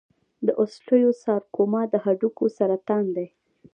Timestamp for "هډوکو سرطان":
2.03-3.05